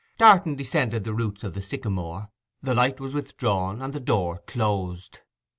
[0.17, 5.19] Darton descended the roots of the sycamore, the light was withdrawn, and the door closed.